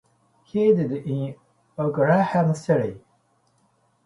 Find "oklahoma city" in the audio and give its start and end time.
1.77-2.99